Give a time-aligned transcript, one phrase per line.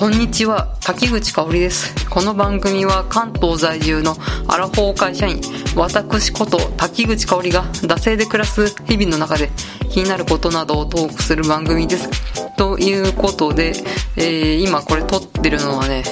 [0.00, 0.78] こんにちは。
[0.80, 2.08] 滝口香織です。
[2.08, 4.16] この番組は関東在住の
[4.48, 5.42] アラフォー会社員
[5.76, 9.50] 私こと滝口香織が惰性で暮らす日々の中で
[9.90, 12.08] 気になることなどをトークする番組です。
[12.56, 13.74] ということで、
[14.16, 16.02] えー、今これ撮ってるのはね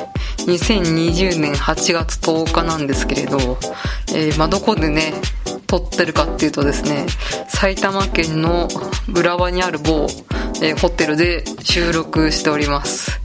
[0.41, 3.39] 2020年8月10日なんですけれど、
[4.14, 5.14] えー、まあ、どこでね
[5.66, 7.07] 撮ってるかっていうとですね
[7.48, 8.68] 埼玉県の
[9.14, 10.08] 浦和にある某、
[10.62, 13.18] えー、ホテルで収録しております。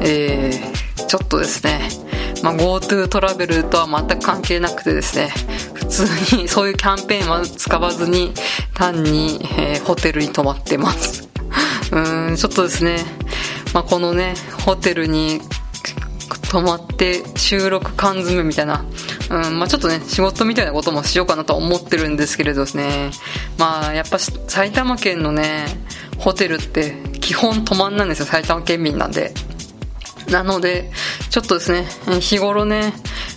[0.00, 1.88] えー、ちょっとですね、
[2.42, 5.32] まあ、GoTo トラベルとは全く関係なくてですね、
[5.74, 8.32] 普通に そういうキャンペーンは使わずに
[8.74, 11.28] 単に、えー、ホテルに泊まってます。
[11.92, 13.04] うーん、ちょっとですね、
[13.72, 15.40] まあ、このね、ホテルに
[16.48, 18.84] 泊まって収録缶詰みたいな、
[19.30, 23.10] うんまあ、ちょっとね仕事みたいなこともしようかなとは思ってるんですけれどですね
[23.58, 25.66] まあやっぱ埼玉県のね
[26.18, 29.34] ホテルって基本泊まんないんですよ埼玉県民なんで
[30.30, 30.90] なので、
[31.30, 31.86] ちょっとですね、
[32.20, 32.92] 日頃ね、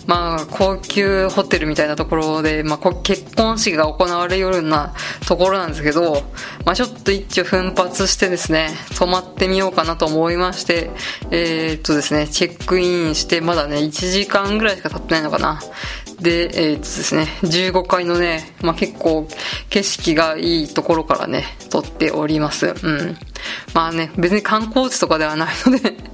[0.08, 4.94] まあ、高級ホテルみたいなところで、まあ、結婚式が行われるような
[5.28, 6.23] ところなんですけど、
[6.66, 10.90] まあ、ちょっと一応奮発してですね、泊まってみようかなと思いまして、
[11.30, 15.60] えー、っとですね、チェックインして、まだね、1時間ぐらいしか経ってないのかな。
[16.20, 19.28] で、えー、っとですね、15階のね、まあ、結構
[19.70, 22.67] 景色がいいところからね、撮っております。
[22.67, 23.17] うん。
[23.73, 26.08] まあね、別に観光地とかではないので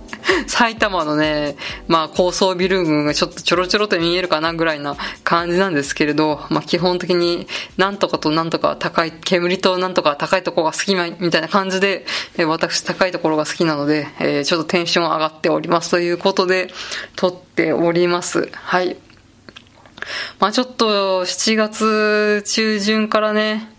[0.47, 1.55] 埼玉のね、
[1.87, 12.05] まあ高層ビル群がちょっとちょろちょろと見えるかなぐらいな感じなんですけれど、まあ基本的になんとかとなんとか高い、煙となんとか高いところが好きみたいな感じで、
[12.37, 16.71] え私高いところが好きなので、えー、ちょっとテンション上がっておりますということで、
[17.15, 18.49] 撮っております。
[18.53, 18.97] はい。
[20.39, 23.74] まあちょっと7月中旬からね、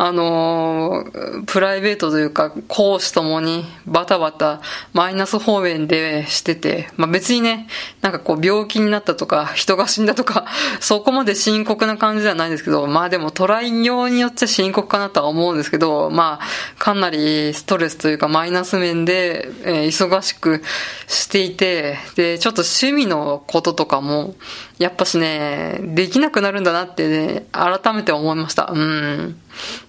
[0.00, 4.60] あのー、プライベートというか、講師ともにバタバタ
[4.92, 7.66] マイナス方面でしてて、まあ、別にね、
[8.00, 10.46] なんかこう病気になったとか、人が死んだとか、
[10.78, 20.62] そこまで深刻な感じではないんですけど、まあでもトライ用によっちゃ深刻かなとは思うんですけど、まあ、かなりストレスというかマイナス面で、えー、忙しく
[21.08, 24.36] していて、で、ちょっと趣味のこととかも、
[24.78, 28.70] やっぱしね、できなくなるんだなってね、改めて思いました。
[28.72, 29.36] うん。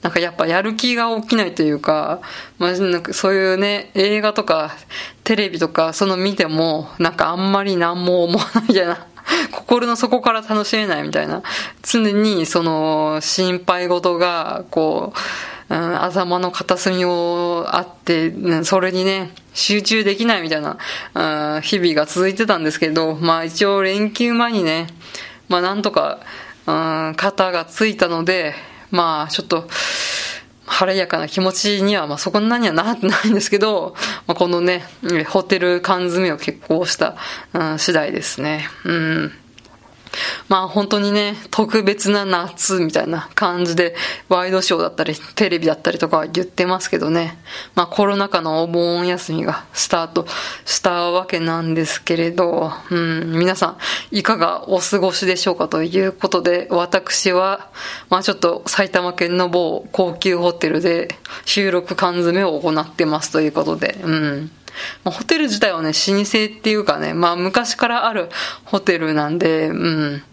[0.02, 2.22] なんかやっぱやる気が起きないというか、
[2.58, 4.76] まあ、なんかそういうね、映画とか
[5.24, 9.06] テレビとかその見ても、なんかあんまり何も思わないみたいな。
[9.52, 11.44] 心の底から楽しめないみたいな。
[11.84, 15.20] 常にその心配事が、こう、
[15.70, 20.78] うん、頭の片隅をあって、それにね、集中できないみたいな、
[21.56, 24.88] うん、日々が続いてたんですけど、まあ一応連休前にね、
[25.48, 26.20] まあなんとか、
[26.66, 26.72] う
[27.12, 28.56] ん、肩がついたので、
[28.92, 29.68] まあちょっと、
[30.66, 33.96] 晴れやかな気持ちには、まあそこなにはなってないんですけど、
[34.28, 34.86] まあ、このね、
[35.28, 37.16] ホテル缶詰を結構した、
[37.54, 38.70] うん、次第ですね。
[38.86, 39.32] うん。
[40.48, 43.96] まあ本当にね、特別な夏みたいな感じで、
[44.28, 47.38] ワイドショーだったり、テレビだったりとか言ってますけどね。
[47.76, 50.26] まあコロナ禍のお盆休みがスタート
[50.66, 53.78] したわけなんですけれど、うん、皆さ
[54.12, 57.70] んいかがお過ごしでしょうかということで、私は、
[58.10, 61.10] まあちょっと埼玉県の某高級ホテルで
[61.46, 64.52] 収録缶詰を行ってますということで、うん。
[65.04, 66.26] まあ、ホテル自体はね、老舗っ
[66.62, 68.30] ていうかね、まあ昔からある
[68.66, 70.24] ホテルなんで、うん。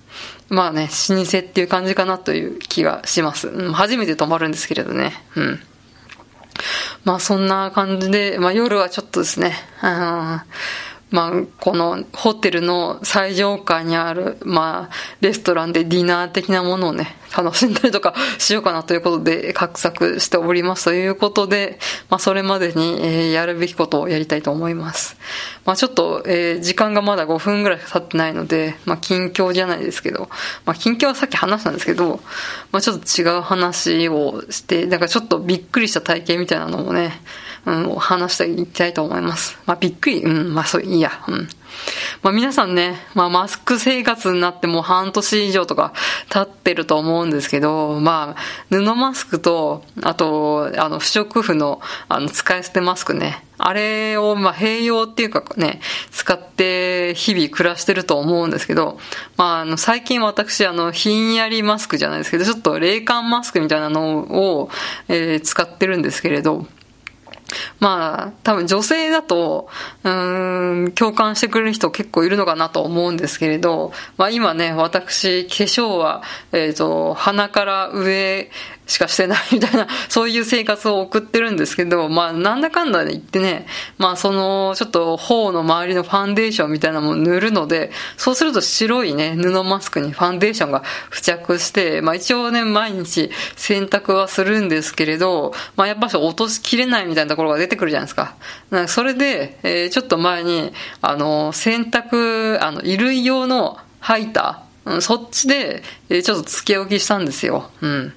[0.48, 3.48] まあね、老舗っていう感じかなという気がします。
[3.48, 5.12] うん、初めて泊まるんですけれどね。
[5.34, 5.60] うん。
[7.04, 9.52] まあそんな感じで、まあ夜はちょっとですね、
[9.82, 10.40] うん
[11.10, 21.78] まあ、このホテルの最上階にある、まあ、レストランでディナー的なものをね、楽しんだりとかしようかなということで、画策しておりますということで、
[22.10, 25.16] まあ、それまでに、えー、やるべきことをやりたいと思います。
[25.64, 30.28] まあ、ちょっと、えー、時間がまだ5分ぐらい経ってないので、まあ、近況じゃないですけど、
[30.64, 32.20] まあ、近況はさっき話したんですけど、
[32.72, 37.12] まあ、ちょっと違う話をして、だかちょっとびっくりした体験みたいなのもね、
[37.66, 39.58] うん、お話していきたいと思います。
[39.66, 41.48] まあ、びっくり、うん、まあ、そう、いいや、うん。
[42.22, 45.92] まあ、皆さんね、まあ、マスク生活になってもう半年以上とか
[46.30, 48.40] 経ってると思うんですけど、まあ、
[48.70, 55.80] 布マスクと、あと、あの、不織布の、あの、使い捨てマスクね、あれを、まあ、併用っていうかね、
[56.10, 58.98] 使って日々暮らしてると思うんですけど、
[59.36, 64.70] まあ、あの、最近私、あの、ひんやりマスクじゃないですけど、ちょっと冷感マスクみたいなのを、
[65.08, 66.66] えー、使ってるんですけれど、
[67.80, 69.68] まあ、多分女性だと、
[70.02, 76.22] うん、共感してくれる人結構いるのかなと思うんですけれど、まあ今ね、私、化粧は、
[76.52, 78.50] えっ、ー、と、鼻から上
[78.86, 83.66] しかしてないみたいな、 そういう生活を送ってるんですけど、まあ、なんだかんだ言ってね、
[83.98, 98.16] まあ、その、ちょっと、頬の周りのファンデーションみたいなもの塗るので、そうすると白いね、布マスクにファンデーションが付着して、まあ、一応ね、毎日洗濯はするんですけれど、まあ、やっぱし落としきれないみたいなところが出てくるじゃないですか。
[98.70, 100.72] かそれで、えー、ちょっと前に、
[101.02, 107.70] あの、洗濯、あの、衣類用のハイター、うん、そっちで、えー、ちょっと付け置きしたんですよ。
[107.80, 108.12] うん。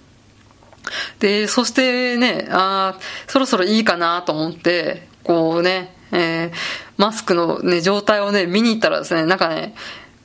[1.19, 2.97] で、そしてね、あ
[3.27, 6.51] そろそろいいかなと思って、こうね、えー、
[6.97, 9.75] マスクのね、状態をね、見に行ったらですね、なんかね、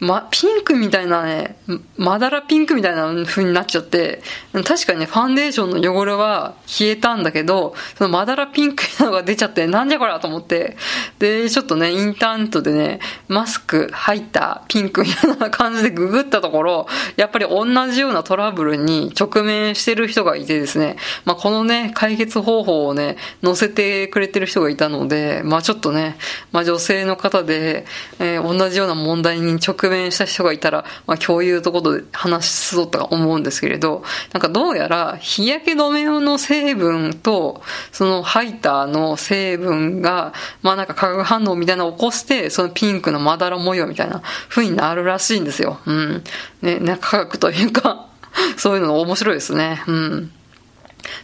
[0.04, 1.56] ま、ピンクみたいなね、
[1.96, 4.22] まだらピンクみたいな風になっちゃって、
[4.52, 10.76] 確かにね、ファンデーションの汚れは消えたんだけど、そのまだらピンクなのが出ちゃって、なんじゃこれと思って、
[11.18, 16.86] で、ちょっとね、インターネットでね、マスク入ったピンクみたいな感じでググったところ、
[17.16, 26.16] やっぱり同じようなトラブルに直面してる人がいてですね、まあ、このね、解決方法をね、載せてくれてる人がいたので、まあ、ちょっとね、
[26.52, 27.86] まあ、女性の方で、
[28.18, 34.02] えー、同じような問題に直面した人がいたら、まあ、共有とことで話しそうとか思うんですけれど、
[34.32, 37.62] なんかどうやら日焼け止め用の成分と、
[37.92, 40.32] そのハイターの成分が、
[40.62, 45.80] まあなんか化学反応みたいなのを起こして、そのピンクのまだら模様みたいな風になるらしいんですよ。
[45.86, 46.24] うん。
[46.62, 48.08] ね、ね科学というか
[48.56, 49.82] そういうの面白いですね。
[49.86, 50.32] うん。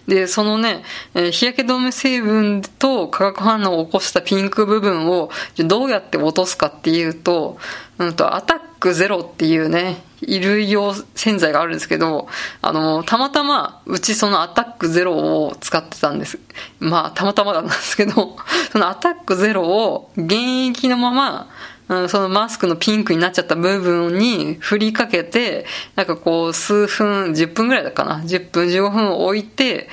[0.06, 0.82] で、そのね、
[1.14, 7.58] え、日焼け止め成分と化学反応を起こしたピンク部分をどうやって落とすかっていうと、
[7.98, 12.28] うんと、アタックゼロっていうね、衣類用洗剤があるんですけど、
[12.62, 16.38] あの、たまたま、うちそのアタックゼロを使ってたんです。
[16.78, 18.36] まあ、たまたまなんですけど、
[18.72, 20.28] そのアタックゼロを原
[20.68, 21.48] 液のまま、
[22.08, 25.66] そのマスクのピンクになっちゃった部分に振りかけて、
[25.96, 28.20] なんかこう数分、10分ぐらいだかな。
[28.20, 29.88] 10分、15分置いて、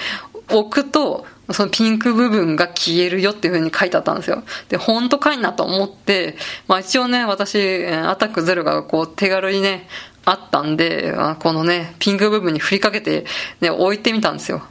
[0.49, 4.43] 置くと、そのピンク部分が消えるよっていう風に書いてあったんですよ。
[4.69, 6.35] で、本当かいなと思って、
[6.67, 9.87] まあ一応ね、私、アタックゼロがこう手軽にね、
[10.25, 13.25] あったんで、このね、ピンク部分に振りかけて、
[13.61, 14.61] ね、置いてみたんですよ。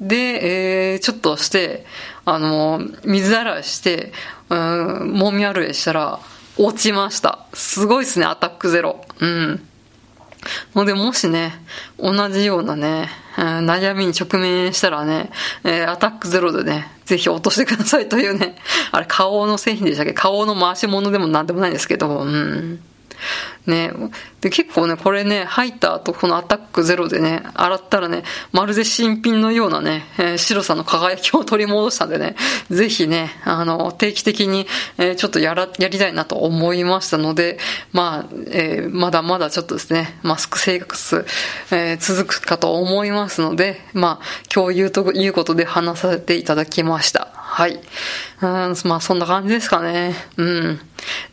[0.00, 1.86] で、えー、ちょっとして、
[2.26, 4.12] あの、水洗いして、
[4.50, 6.20] うん、もみ洗いしたら、
[6.58, 7.46] 落ちました。
[7.52, 9.04] すごいっすね、アタックゼロ。
[9.20, 9.68] うん。
[10.74, 11.60] ので、もしね、
[11.98, 15.30] 同じようなね、うん、悩みに直面したらね、
[15.64, 18.56] えー、アタックゼロでね、ぜひ落としてくださいというね、
[18.92, 20.12] あれ、顔の製品でしたっけ？
[20.12, 22.80] 顔の回し物でもなんでもないんですけど、うん。
[23.66, 23.92] ね。
[24.40, 28.22] で、結構ね、これね、入った後、このアタックゼロでね、洗ったらね、
[28.52, 32.36] まるで新品のようなね、えー、白さの輝きを取り戻したんでね、
[32.70, 34.66] ぜひね、あの、定期的に、
[34.98, 37.58] えー、ちょっとやら、やりたいなと思いましたので、
[37.92, 41.26] まあ、えー、まだまだちょっとですね、マスク生活、
[41.70, 47.28] え続くかと思いますので、まあ、共有ということで話させていただきました。
[47.34, 47.80] はい。
[48.42, 50.14] うん、まあそんな感じですかね。
[50.36, 50.80] うん。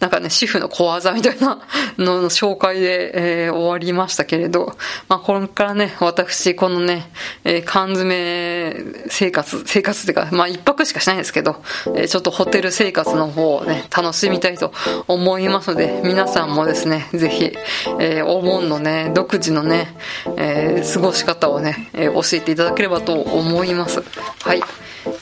[0.04, 1.62] なんかね、主婦の小技みたいな
[1.98, 4.76] のの紹介で、えー、終わりましたけれど、
[5.08, 7.10] まあこれからね、私、このね、
[7.46, 8.76] えー、缶詰
[9.08, 11.64] 生活、生活っていうか、まあ一泊しかしないんですけど、
[11.96, 14.74] えー、ちょっとホテル生活の方をね、楽しみたいと
[15.08, 17.58] 思いますので、皆さんもですね、ぜひ、
[18.02, 19.96] えー、お盆のね、独自のね、
[20.36, 24.04] えー、過ごし方をね、えー、教えていただければと思います。
[24.42, 24.62] はい。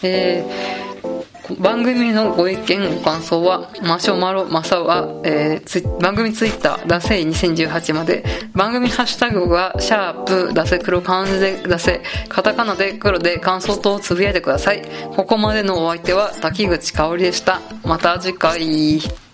[0.01, 0.90] えー
[1.59, 14.83] 番組のご意見、ご感想は、マシュマロ、マサは、えー、番組ツイッター、ダセイ2018まで、番組ハッシュタグは、シャープ、ダセ黒漢字でダセ、カタカナで黒で感想とつぶやいてください。
[15.15, 17.61] ここまでのお相手は、滝口香織でした。
[17.83, 19.30] また次回。